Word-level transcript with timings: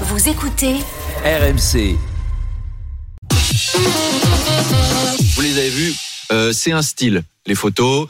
Vous 0.00 0.28
écoutez 0.28 0.74
RMC. 1.24 1.96
Vous 5.34 5.40
les 5.40 5.58
avez 5.58 5.70
vus 5.70 5.94
euh, 6.32 6.52
C'est 6.52 6.72
un 6.72 6.82
style, 6.82 7.22
les 7.46 7.54
photos. 7.54 8.08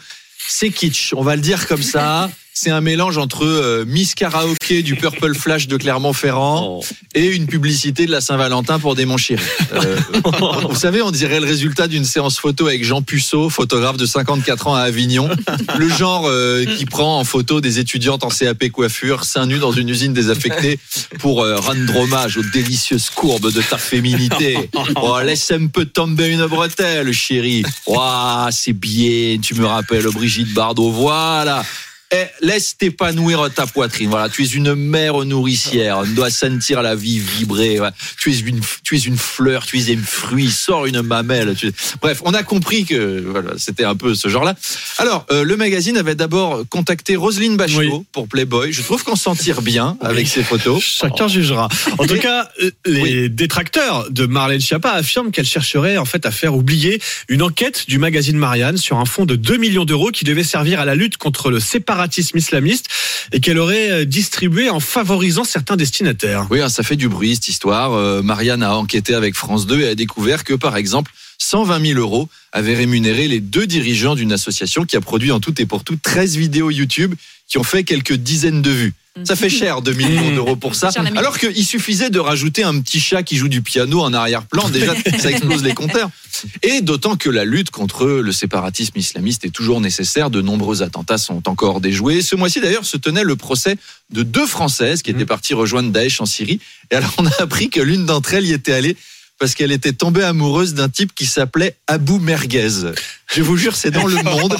C'est 0.48 0.70
kitsch, 0.70 1.12
on 1.14 1.22
va 1.22 1.36
le 1.36 1.42
dire 1.42 1.68
comme 1.68 1.82
ça. 1.82 2.30
C'est 2.56 2.70
un 2.70 2.80
mélange 2.80 3.18
entre 3.18 3.44
euh, 3.44 3.84
Miss 3.84 4.14
Karaoke 4.14 4.82
du 4.84 4.94
Purple 4.94 5.34
Flash 5.34 5.66
de 5.66 5.76
Clermont-Ferrand 5.76 6.80
et 7.14 7.26
une 7.26 7.46
publicité 7.46 8.06
de 8.06 8.12
la 8.12 8.20
Saint-Valentin 8.20 8.78
pour 8.78 8.94
des. 8.94 9.04
Euh, 9.04 9.96
vous 10.68 10.76
savez, 10.76 11.02
on 11.02 11.10
dirait 11.10 11.40
le 11.40 11.46
résultat 11.46 11.88
d'une 11.88 12.04
séance 12.04 12.38
photo 12.38 12.66
avec 12.66 12.84
Jean 12.84 13.02
Puceau, 13.02 13.50
photographe 13.50 13.96
de 13.96 14.06
54 14.06 14.68
ans 14.68 14.74
à 14.74 14.82
Avignon. 14.82 15.28
Le 15.78 15.88
genre 15.88 16.26
euh, 16.26 16.64
qui 16.64 16.86
prend 16.86 17.18
en 17.18 17.24
photo 17.24 17.60
des 17.60 17.80
étudiantes 17.80 18.24
en 18.24 18.28
CAP 18.28 18.70
coiffure, 18.70 19.24
seins 19.24 19.46
nus 19.46 19.58
dans 19.58 19.72
une 19.72 19.88
usine 19.88 20.12
désaffectée 20.12 20.78
pour 21.18 21.42
euh, 21.42 21.56
rendre 21.56 21.96
hommage 21.96 22.36
aux 22.38 22.42
délicieuses 22.42 23.10
courbes 23.10 23.52
de 23.52 23.62
ta 23.62 23.78
féminité. 23.78 24.70
Oh, 24.96 25.18
laisse 25.20 25.50
un 25.50 25.66
peu 25.66 25.86
tomber 25.86 26.28
une 26.28 26.46
bretelle, 26.46 27.12
chérie. 27.12 27.64
Ouah, 27.86 28.48
c'est 28.50 28.72
bien, 28.72 29.38
tu 29.42 29.54
me 29.54 29.66
rappelles 29.66 30.06
Brigitte 30.06 30.52
Bardot. 30.54 30.90
Voilà. 30.90 31.62
Eh, 32.16 32.26
laisse 32.46 32.76
t'épanouir 32.78 33.48
ta 33.52 33.66
poitrine. 33.66 34.08
Voilà, 34.08 34.28
tu 34.28 34.44
es 34.44 34.46
une 34.46 34.74
mère 34.76 35.24
nourricière. 35.24 35.98
On 35.98 36.04
doit 36.14 36.30
sentir 36.30 36.80
la 36.82 36.94
vie 36.94 37.18
vibrer. 37.18 37.78
Voilà. 37.78 37.92
Tu 38.18 38.30
es 38.32 38.38
une, 38.38 38.60
tu 38.84 38.94
es 38.96 39.00
une 39.00 39.16
fleur, 39.16 39.66
tu 39.66 39.78
es 39.80 39.92
un 39.96 40.00
fruit. 40.00 40.48
Sors 40.50 40.86
une 40.86 41.02
mamelle. 41.02 41.54
Tu 41.56 41.72
Bref, 42.00 42.22
on 42.24 42.32
a 42.34 42.42
compris 42.44 42.84
que 42.84 43.20
voilà, 43.26 43.52
c'était 43.56 43.82
un 43.84 43.96
peu 43.96 44.14
ce 44.14 44.28
genre-là. 44.28 44.54
Alors, 44.98 45.26
euh, 45.32 45.42
le 45.42 45.56
magazine 45.56 45.96
avait 45.96 46.14
d'abord 46.14 46.62
contacté 46.70 47.16
Roselyne 47.16 47.56
Bachelot 47.56 47.98
Oui. 47.98 48.04
pour 48.12 48.28
Playboy. 48.28 48.72
Je 48.72 48.82
trouve 48.82 49.02
qu'on 49.02 49.16
s'en 49.16 49.34
tire 49.34 49.60
bien 49.62 49.96
avec 50.00 50.28
ses 50.28 50.44
photos. 50.44 50.82
Chacun 50.84 51.26
jugera. 51.26 51.68
En 51.98 52.06
tout 52.06 52.18
cas, 52.18 52.48
euh, 52.62 52.70
les 52.86 53.00
Oui. 53.02 53.30
détracteurs 53.30 54.08
de 54.10 54.26
Marlène 54.26 54.60
Schiappa 54.60 54.90
affirment 54.92 55.32
qu'elle 55.32 55.46
chercherait 55.46 55.96
en 55.96 56.04
fait 56.04 56.26
à 56.26 56.30
faire 56.30 56.54
oublier 56.54 57.00
une 57.28 57.42
enquête 57.42 57.86
du 57.88 57.98
magazine 57.98 58.36
Marianne 58.36 58.76
sur 58.76 58.98
un 58.98 59.04
fonds 59.04 59.24
de 59.26 59.34
2 59.34 59.56
millions 59.56 59.84
d'euros 59.84 60.10
qui 60.12 60.24
devait 60.24 60.44
servir 60.44 60.78
à 60.78 60.84
la 60.84 60.94
lutte 60.94 61.16
contre 61.16 61.50
le 61.50 61.58
séparatisme 62.04 62.38
islamiste 62.38 62.86
et 63.32 63.40
qu'elle 63.40 63.58
aurait 63.58 63.90
euh, 63.90 64.04
distribué 64.04 64.70
en 64.70 64.80
favorisant 64.80 65.44
certains 65.44 65.76
destinataires. 65.76 66.46
Oui, 66.50 66.60
hein, 66.60 66.68
ça 66.68 66.82
fait 66.82 66.96
du 66.96 67.08
bruit 67.08 67.34
cette 67.34 67.48
histoire. 67.48 67.92
Euh, 67.92 68.22
Marianne 68.22 68.62
a 68.62 68.76
enquêté 68.76 69.14
avec 69.14 69.34
France 69.34 69.66
2 69.66 69.80
et 69.80 69.88
a 69.88 69.94
découvert 69.94 70.44
que, 70.44 70.54
par 70.54 70.76
exemple, 70.76 71.12
120 71.38 71.86
000 71.86 72.00
euros 72.00 72.28
avaient 72.52 72.74
rémunéré 72.74 73.28
les 73.28 73.40
deux 73.40 73.66
dirigeants 73.66 74.14
d'une 74.14 74.32
association 74.32 74.84
qui 74.84 74.96
a 74.96 75.00
produit 75.00 75.32
en 75.32 75.40
tout 75.40 75.60
et 75.60 75.66
pour 75.66 75.84
tout 75.84 75.96
13 76.00 76.36
vidéos 76.36 76.70
YouTube 76.70 77.14
qui 77.48 77.58
ont 77.58 77.64
fait 77.64 77.84
quelques 77.84 78.14
dizaines 78.14 78.62
de 78.62 78.70
vues. 78.70 78.94
Ça 79.22 79.36
fait 79.36 79.48
cher, 79.48 79.80
2 79.80 79.92
millions 79.92 80.34
d'euros 80.34 80.56
pour 80.56 80.74
ça. 80.74 80.90
Alors 81.14 81.38
qu'il 81.38 81.64
suffisait 81.64 82.10
de 82.10 82.18
rajouter 82.18 82.64
un 82.64 82.80
petit 82.80 82.98
chat 82.98 83.22
qui 83.22 83.36
joue 83.36 83.48
du 83.48 83.62
piano 83.62 84.00
en 84.00 84.12
arrière-plan. 84.12 84.68
Déjà, 84.70 84.94
ça 85.18 85.30
explose 85.30 85.62
les 85.62 85.72
compteurs. 85.72 86.10
Et 86.62 86.80
d'autant 86.80 87.16
que 87.16 87.30
la 87.30 87.44
lutte 87.44 87.70
contre 87.70 88.06
le 88.06 88.32
séparatisme 88.32 88.98
islamiste 88.98 89.44
est 89.44 89.50
toujours 89.50 89.80
nécessaire. 89.80 90.30
De 90.30 90.40
nombreux 90.40 90.82
attentats 90.82 91.18
sont 91.18 91.48
encore 91.48 91.80
déjoués. 91.80 92.22
Ce 92.22 92.36
mois-ci, 92.36 92.60
d'ailleurs, 92.60 92.84
se 92.84 92.96
tenait 92.96 93.24
le 93.24 93.36
procès 93.36 93.76
de 94.10 94.22
deux 94.22 94.46
Françaises 94.46 95.02
qui 95.02 95.10
étaient 95.10 95.26
parties 95.26 95.54
rejoindre 95.54 95.90
Daesh 95.90 96.20
en 96.20 96.26
Syrie. 96.26 96.60
Et 96.90 96.96
alors, 96.96 97.14
on 97.18 97.26
a 97.26 97.32
appris 97.40 97.70
que 97.70 97.80
l'une 97.80 98.06
d'entre 98.06 98.34
elles 98.34 98.46
y 98.46 98.52
était 98.52 98.72
allée 98.72 98.96
parce 99.44 99.54
qu'elle 99.54 99.72
était 99.72 99.92
tombée 99.92 100.24
amoureuse 100.24 100.72
d'un 100.72 100.88
type 100.88 101.14
qui 101.14 101.26
s'appelait 101.26 101.76
Abou 101.86 102.18
Merguez. 102.18 102.94
Je 103.34 103.42
vous 103.42 103.58
jure, 103.58 103.76
c'est 103.76 103.90
dans 103.90 104.06
le 104.06 104.16
monde. 104.22 104.56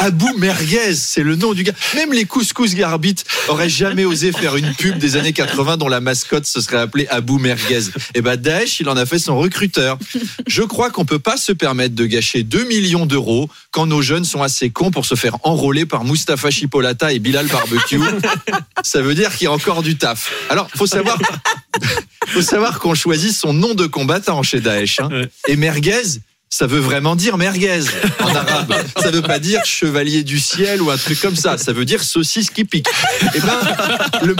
Abou 0.00 0.28
Merguez, 0.38 0.96
c'est 0.96 1.22
le 1.22 1.36
nom 1.36 1.52
du 1.52 1.62
gars. 1.62 1.72
Même 1.94 2.12
les 2.12 2.24
couscous 2.24 2.74
Garbit 2.74 3.14
auraient 3.46 3.68
jamais 3.68 4.04
osé 4.04 4.32
faire 4.32 4.56
une 4.56 4.74
pub 4.74 4.98
des 4.98 5.14
années 5.14 5.32
80 5.32 5.76
dont 5.76 5.86
la 5.86 6.00
mascotte 6.00 6.46
se 6.46 6.60
serait 6.60 6.78
appelée 6.78 7.06
Abou 7.10 7.38
Merguez. 7.38 7.90
Et 8.14 8.22
ben 8.22 8.34
Daesh, 8.34 8.80
il 8.80 8.88
en 8.88 8.96
a 8.96 9.06
fait 9.06 9.20
son 9.20 9.38
recruteur. 9.38 10.00
Je 10.48 10.62
crois 10.62 10.90
qu'on 10.90 11.04
peut 11.04 11.20
pas 11.20 11.36
se 11.36 11.52
permettre 11.52 11.94
de 11.94 12.06
gâcher 12.06 12.42
2 12.42 12.64
millions 12.64 13.06
d'euros 13.06 13.48
quand 13.70 13.86
nos 13.86 14.02
jeunes 14.02 14.24
sont 14.24 14.42
assez 14.42 14.70
cons 14.70 14.90
pour 14.90 15.06
se 15.06 15.14
faire 15.14 15.36
enrôler 15.44 15.86
par 15.86 16.02
Mustapha 16.02 16.50
Chipolata 16.50 17.12
et 17.12 17.20
Bilal 17.20 17.46
Barbecue. 17.46 18.00
Ça 18.82 19.00
veut 19.00 19.14
dire 19.14 19.32
qu'il 19.32 19.44
y 19.44 19.48
a 19.48 19.52
encore 19.52 19.84
du 19.84 19.96
taf. 19.96 20.32
Alors, 20.50 20.68
faut 20.74 20.88
savoir, 20.88 21.18
faut 22.34 22.42
savoir 22.42 22.78
qu'on 22.78 22.94
choisit 22.94 23.32
son 23.34 23.52
nom 23.52 23.74
de 23.74 23.86
combattant 23.86 24.42
chez 24.42 24.60
Daesh. 24.60 25.00
hein. 25.00 25.08
Ouais. 25.10 25.28
Et 25.48 25.56
merguez, 25.56 26.02
ça 26.50 26.66
veut 26.66 26.78
vraiment 26.80 27.16
dire 27.16 27.36
merguez 27.36 27.80
en 28.20 28.26
arabe. 28.34 28.74
Ça 29.00 29.10
veut 29.10 29.22
pas 29.22 29.38
dire 29.38 29.64
chevalier 29.64 30.22
du 30.22 30.38
ciel 30.38 30.82
ou 30.82 30.90
un 30.90 30.96
truc 30.96 31.20
comme 31.20 31.36
ça. 31.36 31.58
Ça 31.58 31.72
veut 31.72 31.84
dire 31.84 32.02
saucisse 32.02 32.50
qui 32.50 32.64
pique. 32.64 32.86
Et 33.34 33.40
ben, 33.40 33.58
le, 34.24 34.36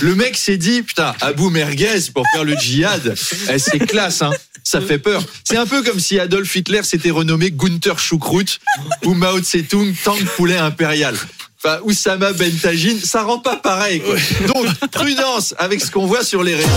le 0.00 0.14
mec 0.14 0.36
s'est 0.36 0.56
dit, 0.56 0.82
putain, 0.82 1.14
Abou 1.20 1.50
Merguez 1.50 2.00
pour 2.14 2.24
faire 2.32 2.44
le 2.44 2.54
djihad, 2.56 3.14
eh, 3.50 3.58
c'est 3.58 3.78
classe, 3.80 4.22
hein. 4.22 4.30
Ça 4.64 4.82
fait 4.82 4.98
peur. 4.98 5.24
C'est 5.44 5.56
un 5.56 5.64
peu 5.64 5.82
comme 5.82 5.98
si 5.98 6.18
Adolf 6.20 6.54
Hitler 6.54 6.82
s'était 6.82 7.10
renommé 7.10 7.50
Gunther 7.50 7.98
Schukrut 7.98 8.58
ou 9.04 9.14
Mao 9.14 9.38
Tse-tung 9.40 9.94
Tank 10.04 10.22
Poulet 10.36 10.58
Impérial. 10.58 11.16
Enfin, 11.64 11.80
Oussama 11.82 12.32
Bentagine, 12.32 13.00
ça 13.00 13.22
rend 13.24 13.38
pas 13.40 13.56
pareil. 13.56 14.00
Quoi. 14.00 14.14
Donc, 14.46 14.66
prudence 14.92 15.54
avec 15.58 15.80
ce 15.80 15.90
qu'on 15.90 16.06
voit 16.06 16.22
sur 16.22 16.44
les 16.44 16.54
réseaux. 16.54 16.68